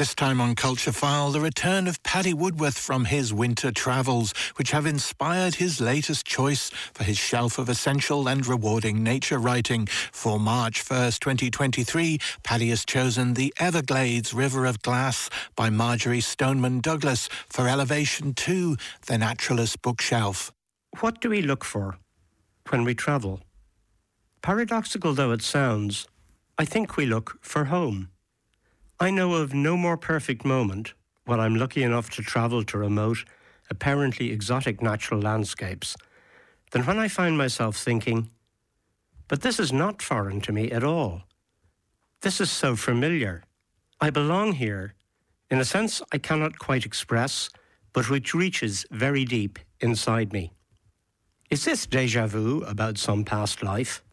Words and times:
This 0.00 0.14
time 0.14 0.40
on 0.40 0.54
Culture 0.54 0.92
File, 0.92 1.30
the 1.30 1.42
return 1.42 1.86
of 1.86 2.02
Paddy 2.02 2.32
Woodworth 2.32 2.78
from 2.78 3.04
his 3.04 3.34
winter 3.34 3.70
travels, 3.70 4.32
which 4.56 4.70
have 4.70 4.86
inspired 4.86 5.56
his 5.56 5.78
latest 5.78 6.24
choice 6.24 6.70
for 6.94 7.04
his 7.04 7.18
shelf 7.18 7.58
of 7.58 7.68
essential 7.68 8.26
and 8.26 8.46
rewarding 8.46 9.04
nature 9.04 9.36
writing. 9.36 9.84
For 9.84 10.40
March 10.40 10.82
1st, 10.82 11.18
2023, 11.18 12.18
Paddy 12.42 12.70
has 12.70 12.86
chosen 12.86 13.34
The 13.34 13.52
Everglades 13.58 14.32
River 14.32 14.64
of 14.64 14.80
Grass 14.80 15.28
by 15.54 15.68
Marjory 15.68 16.22
Stoneman 16.22 16.80
Douglas 16.80 17.28
for 17.50 17.68
Elevation 17.68 18.32
2, 18.32 18.78
the 19.04 19.18
Naturalist 19.18 19.82
Bookshelf. 19.82 20.50
What 21.00 21.20
do 21.20 21.28
we 21.28 21.42
look 21.42 21.62
for 21.62 21.98
when 22.70 22.84
we 22.84 22.94
travel? 22.94 23.40
Paradoxical 24.40 25.12
though 25.12 25.32
it 25.32 25.42
sounds, 25.42 26.08
I 26.56 26.64
think 26.64 26.96
we 26.96 27.04
look 27.04 27.36
for 27.42 27.66
home. 27.66 28.08
I 29.02 29.10
know 29.10 29.32
of 29.32 29.54
no 29.54 29.78
more 29.78 29.96
perfect 29.96 30.44
moment 30.44 30.92
when 31.24 31.40
I'm 31.40 31.54
lucky 31.54 31.82
enough 31.82 32.10
to 32.10 32.22
travel 32.22 32.62
to 32.64 32.76
remote, 32.76 33.24
apparently 33.70 34.30
exotic 34.30 34.82
natural 34.82 35.22
landscapes 35.22 35.96
than 36.72 36.84
when 36.84 36.98
I 36.98 37.08
find 37.08 37.38
myself 37.38 37.78
thinking, 37.78 38.28
but 39.26 39.40
this 39.40 39.58
is 39.58 39.72
not 39.72 40.02
foreign 40.02 40.42
to 40.42 40.52
me 40.52 40.70
at 40.70 40.84
all. 40.84 41.22
This 42.20 42.42
is 42.42 42.50
so 42.50 42.76
familiar. 42.76 43.42
I 44.02 44.10
belong 44.10 44.52
here 44.52 44.92
in 45.50 45.60
a 45.60 45.64
sense 45.64 46.02
I 46.12 46.18
cannot 46.18 46.58
quite 46.58 46.84
express, 46.84 47.48
but 47.94 48.10
which 48.10 48.34
reaches 48.34 48.84
very 48.90 49.24
deep 49.24 49.58
inside 49.80 50.30
me. 50.30 50.52
Is 51.48 51.64
this 51.64 51.86
deja 51.86 52.26
vu 52.26 52.60
about 52.64 52.98
some 52.98 53.24
past 53.24 53.62
life? 53.62 54.04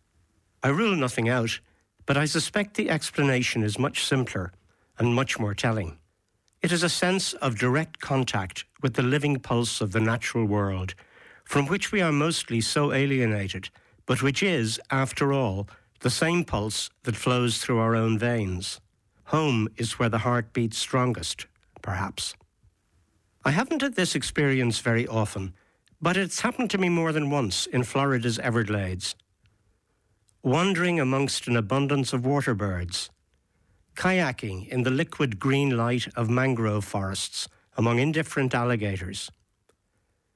I 0.64 0.70
rule 0.70 0.96
nothing 0.96 1.28
out, 1.28 1.60
but 2.06 2.16
I 2.16 2.24
suspect 2.24 2.76
the 2.76 2.90
explanation 2.90 3.64
is 3.64 3.78
much 3.78 4.06
simpler 4.06 4.54
and 5.00 5.14
much 5.14 5.40
more 5.40 5.54
telling. 5.54 5.98
It 6.62 6.72
is 6.72 6.84
a 6.84 6.90
sense 6.90 7.34
of 7.34 7.60
direct 7.60 8.00
contact 8.00 8.66
with 8.82 8.96
the 8.96 9.04
living 9.04 9.40
pulse 9.40 9.80
of 9.80 9.92
the 9.92 10.00
natural 10.00 10.46
world, 10.46 10.96
from 11.44 11.68
which 11.68 11.92
we 11.92 12.02
are 12.02 12.12
mostly 12.12 12.62
so 12.62 12.92
alienated, 12.92 13.70
but 14.06 14.24
which 14.24 14.42
is, 14.42 14.80
after 14.90 15.32
all, 15.32 15.68
the 16.00 16.10
same 16.10 16.44
pulse 16.44 16.90
that 17.04 17.16
flows 17.16 17.60
through 17.60 17.80
our 17.80 17.96
own 17.96 18.18
veins. 18.18 18.82
Home 19.26 19.68
is 19.78 20.00
where 20.00 20.10
the 20.10 20.20
heart 20.20 20.54
beats 20.54 20.78
strongest, 20.78 21.48
perhaps. 21.82 22.36
I 23.46 23.52
haven't 23.52 23.82
had 23.82 23.96
this 23.96 24.16
experience 24.16 24.80
very 24.80 25.08
often, 25.08 25.54
but 26.02 26.18
it's 26.18 26.42
happened 26.42 26.70
to 26.72 26.78
me 26.78 26.90
more 26.90 27.12
than 27.12 27.30
once 27.30 27.66
in 27.66 27.84
Florida's 27.84 28.40
Everglades. 28.40 29.16
Wandering 30.44 31.00
amongst 31.00 31.48
an 31.48 31.56
abundance 31.56 32.14
of 32.14 32.26
water 32.26 32.54
birds, 32.54 33.10
kayaking 33.98 34.70
in 34.70 34.84
the 34.84 34.92
liquid 34.92 35.40
green 35.40 35.76
light 35.76 36.08
of 36.16 36.30
mangrove 36.30 36.86
forests 36.86 37.50
among 37.76 38.00
indifferent 38.00 38.54
alligators, 38.54 39.30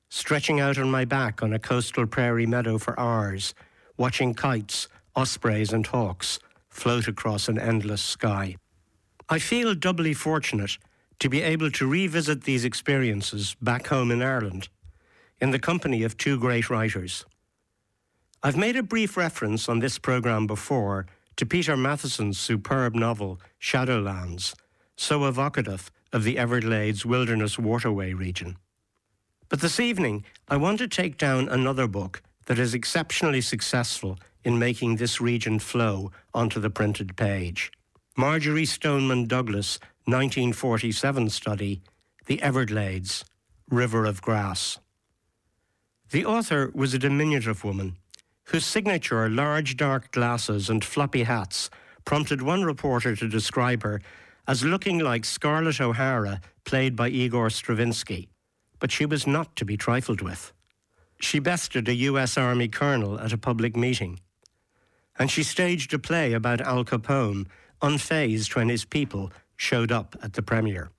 stretching 0.10 0.60
out 0.60 0.78
on 0.78 0.90
my 0.92 1.06
back 1.06 1.42
on 1.42 1.54
a 1.54 1.60
coastal 1.60 2.06
prairie 2.06 2.46
meadow 2.46 2.78
for 2.78 3.00
hours, 3.00 3.54
watching 3.98 4.34
kites, 4.34 4.88
ospreys, 5.16 5.72
and 5.72 5.88
hawks 5.88 6.40
float 6.70 7.08
across 7.08 7.48
an 7.48 7.60
endless 7.60 8.02
sky. 8.02 8.56
I 9.30 9.40
feel 9.40 9.76
doubly 9.76 10.14
fortunate 10.14 10.78
to 11.20 11.30
be 11.30 11.42
able 11.42 11.70
to 11.72 11.88
revisit 11.88 12.44
these 12.44 12.66
experiences 12.66 13.56
back 13.62 13.88
home 13.88 14.10
in 14.12 14.22
Ireland 14.22 14.70
in 15.40 15.52
the 15.52 15.60
company 15.60 16.04
of 16.04 16.18
two 16.18 16.40
great 16.40 16.70
writers. 16.70 17.26
I've 18.44 18.58
made 18.58 18.76
a 18.76 18.84
brief 18.84 19.18
reference 19.18 19.70
on 19.70 19.80
this 19.80 20.00
programme 20.00 20.48
before 20.48 21.06
to 21.42 21.46
Peter 21.48 21.76
Matthiessen's 21.76 22.38
superb 22.38 22.94
novel, 22.94 23.42
Shadowlands, 23.60 24.54
so 24.96 25.26
evocative 25.26 25.90
of 26.14 26.24
the 26.24 26.38
Everglades 26.38 27.04
Wilderness 27.04 27.58
Waterway 27.58 28.14
region. 28.14 28.58
But 29.50 29.60
this 29.60 29.80
evening, 29.80 30.24
I 30.48 30.58
want 30.58 30.78
to 30.78 30.88
take 30.88 31.18
down 31.18 31.50
another 31.50 31.88
book 31.88 32.22
that 32.46 32.60
is 32.60 32.76
exceptionally 32.76 33.42
successful 33.42 34.20
in 34.44 34.60
making 34.60 34.98
this 34.98 35.20
region 35.20 35.58
flow 35.58 36.12
onto 36.32 36.60
the 36.60 36.70
printed 36.70 37.18
page. 37.18 37.72
Marjory 38.16 38.66
Stoneman 38.66 39.26
Douglas' 39.26 39.80
1947 40.06 41.32
study, 41.32 41.82
The 42.28 42.40
Everglades, 42.44 43.26
River 43.68 44.06
of 44.06 44.22
Grass. 44.22 44.78
The 46.12 46.24
author 46.24 46.72
was 46.76 46.94
a 46.94 47.00
diminutive 47.00 47.64
woman 47.64 47.98
whose 48.52 48.66
signature, 48.66 49.30
large 49.30 49.78
dark 49.78 50.12
glasses 50.12 50.70
and 50.70 50.84
floppy 50.84 51.24
hats, 51.24 51.70
prompted 52.04 52.42
one 52.42 52.64
reporter 52.64 53.16
to 53.16 53.30
describe 53.30 53.82
her 53.82 54.02
as 54.46 54.66
looking 54.66 55.00
like 55.00 55.24
Scarlett 55.24 55.80
O'Hara, 55.80 56.42
played 56.66 56.94
by 56.94 57.08
Igor 57.08 57.50
Stravinsky. 57.50 58.28
But 58.80 58.92
she 58.92 59.06
was 59.06 59.26
not 59.26 59.56
to 59.56 59.64
be 59.64 59.78
trifled 59.78 60.22
with. 60.22 60.52
She 61.22 61.40
bested 61.40 61.88
a 61.88 61.94
US 61.94 62.38
Army 62.38 62.68
colonel 62.68 63.18
at 63.20 63.32
a 63.32 63.38
public 63.38 63.78
meeting. 63.78 64.20
And 65.18 65.32
she 65.32 65.44
staged 65.44 65.94
a 65.94 66.00
play 66.00 66.34
about 66.34 66.60
Al 66.60 66.84
Capone, 66.84 67.48
unfazed 67.82 68.54
when 68.56 68.68
his 68.68 68.84
people 68.84 69.32
showed 69.56 69.94
up 69.94 70.18
at 70.22 70.34
the 70.34 70.42
premiere. 70.42 70.92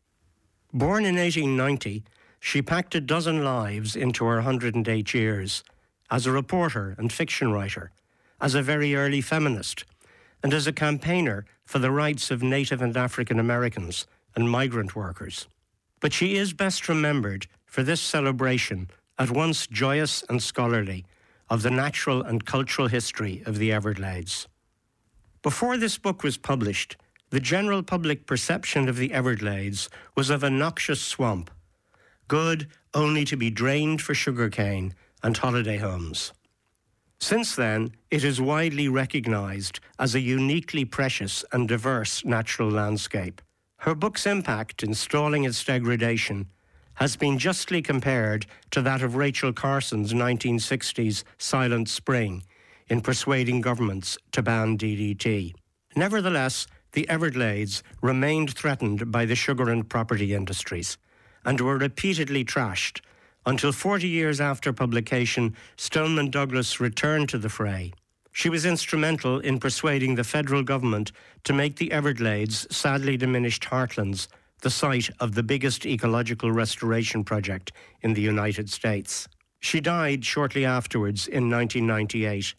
Born 0.72 1.04
in 1.04 1.16
1890, 1.16 2.02
she 2.40 2.62
packed 2.62 2.94
a 2.94 3.00
dozen 3.00 3.44
lives 3.44 3.94
into 3.94 4.24
her 4.24 4.36
108 4.36 5.12
years 5.12 5.62
as 6.12 6.26
a 6.26 6.30
reporter 6.30 6.94
and 6.98 7.10
fiction 7.10 7.50
writer, 7.50 7.90
as 8.38 8.54
a 8.54 8.62
very 8.62 8.94
early 8.94 9.22
feminist, 9.22 9.84
and 10.42 10.52
as 10.52 10.66
a 10.66 10.72
campaigner 10.72 11.46
for 11.64 11.78
the 11.78 11.90
rights 11.90 12.30
of 12.30 12.42
Native 12.42 12.82
and 12.82 12.94
African 12.96 13.40
Americans 13.40 14.06
and 14.36 14.50
migrant 14.50 14.94
workers. 14.94 15.48
But 16.00 16.12
she 16.12 16.36
is 16.36 16.52
best 16.52 16.86
remembered 16.86 17.46
for 17.64 17.82
this 17.82 18.00
celebration, 18.00 18.90
at 19.18 19.30
once 19.30 19.66
joyous 19.66 20.22
and 20.28 20.42
scholarly, 20.42 21.06
of 21.48 21.62
the 21.62 21.70
natural 21.70 22.22
and 22.22 22.44
cultural 22.44 22.88
history 22.88 23.42
of 23.46 23.56
the 23.56 23.72
Everglades. 23.72 24.48
Before 25.42 25.78
this 25.78 25.96
book 25.96 26.22
was 26.22 26.36
published, 26.36 26.96
the 27.30 27.40
general 27.40 27.82
public 27.82 28.26
perception 28.26 28.86
of 28.86 28.96
the 28.96 29.14
Everglades 29.14 29.88
was 30.14 30.28
of 30.28 30.42
a 30.44 30.50
noxious 30.50 31.00
swamp, 31.00 31.50
good 32.28 32.68
only 32.92 33.24
to 33.24 33.36
be 33.36 33.48
drained 33.48 34.02
for 34.02 34.14
sugarcane 34.14 34.94
and 35.22 35.36
holiday 35.36 35.76
homes. 35.76 36.32
Since 37.18 37.54
then, 37.54 37.92
it 38.10 38.24
is 38.24 38.40
widely 38.40 38.88
recognised 38.88 39.78
as 39.98 40.14
a 40.14 40.20
uniquely 40.20 40.84
precious 40.84 41.44
and 41.52 41.68
diverse 41.68 42.24
natural 42.24 42.68
landscape. 42.68 43.40
Her 43.78 43.94
book's 43.94 44.26
impact 44.26 44.82
in 44.82 44.94
stalling 44.94 45.44
its 45.44 45.64
degradation 45.64 46.46
has 46.94 47.16
been 47.16 47.38
justly 47.38 47.80
compared 47.80 48.46
to 48.70 48.82
that 48.82 49.02
of 49.02 49.16
Rachel 49.16 49.52
Carson's 49.52 50.12
1960s 50.12 51.24
Silent 51.38 51.88
Spring 51.88 52.42
in 52.88 53.00
persuading 53.00 53.60
governments 53.60 54.18
to 54.32 54.42
ban 54.42 54.76
DDT. 54.76 55.54
Nevertheless, 55.96 56.66
the 56.92 57.08
Everglades 57.08 57.82
remained 58.02 58.54
threatened 58.54 59.10
by 59.10 59.24
the 59.24 59.34
sugar 59.34 59.70
and 59.70 59.88
property 59.88 60.34
industries 60.34 60.98
and 61.44 61.60
were 61.60 61.78
repeatedly 61.78 62.44
trashed 62.44 63.00
until 63.46 63.72
40 63.72 64.08
years 64.08 64.40
after 64.40 64.72
publication, 64.72 65.56
Stoneman 65.76 66.30
Douglas 66.30 66.80
returned 66.80 67.28
to 67.30 67.38
the 67.38 67.48
fray. 67.48 67.92
She 68.32 68.48
was 68.48 68.64
instrumental 68.64 69.40
in 69.40 69.60
persuading 69.60 70.14
the 70.14 70.24
federal 70.24 70.62
government 70.62 71.12
to 71.44 71.52
make 71.52 71.76
the 71.76 71.92
Everglades, 71.92 72.66
sadly 72.74 73.16
diminished 73.16 73.64
heartlands, 73.64 74.28
the 74.62 74.70
site 74.70 75.10
of 75.20 75.34
the 75.34 75.42
biggest 75.42 75.84
ecological 75.84 76.50
restoration 76.50 77.24
project 77.24 77.72
in 78.00 78.14
the 78.14 78.22
United 78.22 78.70
States. 78.70 79.28
She 79.60 79.80
died 79.80 80.24
shortly 80.24 80.64
afterwards 80.64 81.26
in 81.26 81.50
1998, 81.50 82.54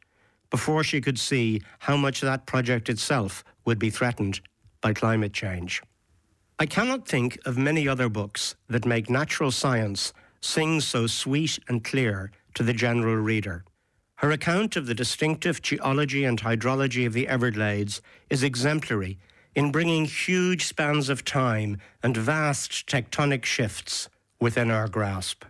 before 0.50 0.84
she 0.84 1.02
could 1.02 1.18
see 1.18 1.62
how 1.80 1.98
much 1.98 2.22
that 2.22 2.46
project 2.46 2.88
itself 2.88 3.44
would 3.66 3.80
be 3.80 3.90
threatened 3.90 4.42
by 4.82 4.94
climate 4.94 5.34
change. 5.34 5.82
I 6.60 6.68
cannot 6.68 7.08
think 7.08 7.40
of 7.46 7.57
many 7.57 7.88
other 7.88 8.10
books 8.10 8.56
that 8.69 8.86
make 8.86 9.10
natural 9.10 9.50
science 9.50 10.13
sings 10.44 10.86
so 10.86 11.07
sweet 11.07 11.60
and 11.68 11.84
clear 11.84 12.31
to 12.54 12.63
the 12.63 12.74
general 12.74 13.16
reader. 13.16 13.63
Her 14.16 14.31
account 14.31 14.75
of 14.75 14.86
the 14.86 14.94
distinctive 14.94 15.62
geology 15.62 16.24
and 16.24 16.40
hydrology 16.40 17.06
of 17.06 17.13
the 17.13 17.28
Everglades 17.28 18.01
is 18.30 18.44
exemplary 18.44 19.18
in 19.56 19.72
bringing 19.72 20.06
huge 20.06 20.66
spans 20.66 21.10
of 21.10 21.25
time 21.25 21.78
and 22.01 22.16
vast 22.16 22.88
tectonic 22.88 23.45
shifts 23.45 24.10
within 24.40 24.72
our 24.72 24.88
grasp. 24.88 25.45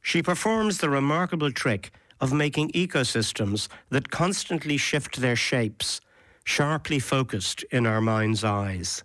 She 0.00 0.22
performs 0.22 0.78
the 0.78 0.90
remarkable 0.90 1.50
trick 1.50 1.90
of 2.20 2.32
making 2.32 2.70
ecosystems 2.72 3.68
that 3.90 4.10
constantly 4.10 4.76
shift 4.76 5.20
their 5.20 5.36
shapes 5.36 6.00
sharply 6.44 6.98
focused 6.98 7.62
in 7.70 7.86
our 7.86 8.00
mind's 8.00 8.44
eyes. 8.44 9.02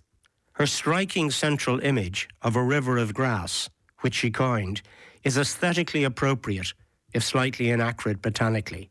Her 0.52 0.66
striking 0.66 1.30
central 1.30 1.80
image 1.80 2.28
of 2.42 2.54
a 2.54 2.62
river 2.62 2.98
of 2.98 3.14
grass, 3.14 3.70
which 4.00 4.14
she 4.14 4.30
coined, 4.30 4.82
is 5.22 5.36
aesthetically 5.36 6.04
appropriate, 6.04 6.72
if 7.12 7.22
slightly 7.22 7.70
inaccurate 7.70 8.22
botanically. 8.22 8.90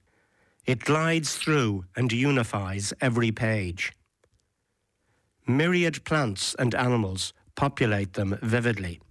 It 0.65 0.79
glides 0.79 1.35
through 1.35 1.85
and 1.95 2.11
unifies 2.11 2.93
every 3.01 3.31
page. 3.31 3.93
Myriad 5.47 6.03
plants 6.03 6.55
and 6.59 6.75
animals 6.75 7.33
populate 7.55 8.13
them 8.13 8.37
vividly. 8.41 9.01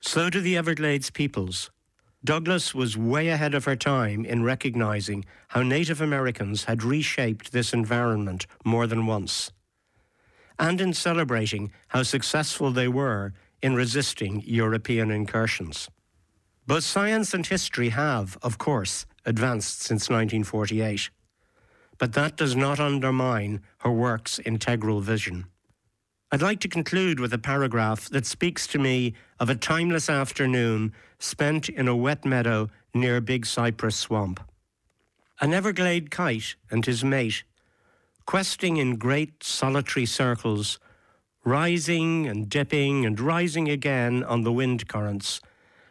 So 0.00 0.30
do 0.30 0.40
the 0.40 0.56
Everglades 0.56 1.10
peoples. 1.10 1.70
Douglas 2.24 2.74
was 2.74 2.96
way 2.96 3.28
ahead 3.28 3.54
of 3.54 3.64
her 3.64 3.76
time 3.76 4.24
in 4.24 4.44
recognizing 4.44 5.24
how 5.48 5.62
Native 5.62 6.00
Americans 6.00 6.64
had 6.64 6.82
reshaped 6.82 7.52
this 7.52 7.72
environment 7.72 8.46
more 8.64 8.86
than 8.86 9.06
once, 9.06 9.50
and 10.58 10.80
in 10.80 10.92
celebrating 10.92 11.72
how 11.88 12.02
successful 12.02 12.70
they 12.70 12.88
were 12.88 13.32
in 13.66 13.74
resisting 13.74 14.44
European 14.46 15.10
incursions. 15.10 15.88
Both 16.68 16.84
science 16.84 17.34
and 17.34 17.44
history 17.44 17.88
have, 17.88 18.38
of 18.40 18.58
course, 18.58 19.06
advanced 19.24 19.82
since 19.82 20.08
1948, 20.08 21.10
but 21.98 22.12
that 22.12 22.36
does 22.36 22.54
not 22.54 22.78
undermine 22.78 23.60
her 23.78 23.90
work's 23.90 24.38
integral 24.38 25.00
vision. 25.00 25.46
I'd 26.30 26.42
like 26.42 26.60
to 26.60 26.68
conclude 26.68 27.18
with 27.18 27.32
a 27.32 27.38
paragraph 27.38 28.08
that 28.10 28.24
speaks 28.24 28.68
to 28.68 28.78
me 28.78 29.14
of 29.40 29.50
a 29.50 29.56
timeless 29.56 30.08
afternoon 30.08 30.92
spent 31.18 31.68
in 31.68 31.88
a 31.88 31.96
wet 31.96 32.24
meadow 32.24 32.68
near 32.94 33.20
Big 33.20 33.44
Cypress 33.46 33.96
Swamp. 33.96 34.38
An 35.40 35.52
Everglade 35.52 36.12
kite 36.12 36.54
and 36.70 36.86
his 36.86 37.02
mate, 37.02 37.42
questing 38.26 38.76
in 38.76 38.94
great 38.94 39.42
solitary 39.42 40.06
circles, 40.06 40.78
rising 41.46 42.26
and 42.26 42.50
dipping 42.50 43.06
and 43.06 43.18
rising 43.18 43.70
again 43.70 44.22
on 44.24 44.42
the 44.42 44.52
wind 44.52 44.86
currents, 44.86 45.40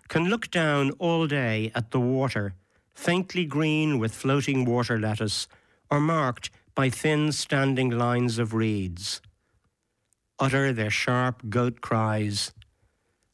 can 0.08 0.30
look 0.30 0.52
down 0.52 0.92
all 1.00 1.26
day 1.26 1.72
at 1.74 1.90
the 1.90 2.00
water, 2.00 2.54
faintly 2.94 3.46
green 3.46 3.98
with 3.98 4.14
floating 4.14 4.66
water 4.66 5.00
lettuce, 5.00 5.48
or 5.90 6.00
marked 6.00 6.52
by 6.76 6.92
thin 6.92 7.32
standing 7.32 7.90
lines 7.90 8.38
of 8.38 8.54
reeds 8.54 9.22
utter 10.40 10.74
their 10.74 10.90
sharp 10.90 11.50
goat 11.50 11.82
cries, 11.82 12.52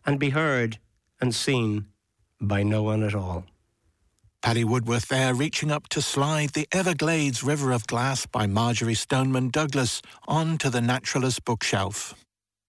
and 0.05 0.19
be 0.19 0.29
heard 0.29 0.77
and 1.19 1.33
seen 1.33 1.85
by 2.39 2.63
no 2.63 2.83
one 2.83 3.03
at 3.03 3.15
all. 3.15 3.45
Paddy 4.41 4.63
Woodworth 4.63 5.07
there 5.07 5.35
reaching 5.35 5.69
up 5.69 5.87
to 5.89 6.01
slide 6.01 6.49
the 6.53 6.67
Everglades 6.71 7.43
River 7.43 7.71
of 7.71 7.85
Grass 7.85 8.25
by 8.25 8.47
Marjory 8.47 8.95
Stoneman 8.95 9.49
Douglas 9.51 10.01
onto 10.27 10.69
the 10.69 10.81
Naturalist 10.81 11.45
bookshelf. 11.45 12.15